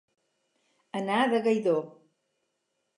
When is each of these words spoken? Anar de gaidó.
Anar 1.01 1.19
de 1.35 1.43
gaidó. 1.49 1.79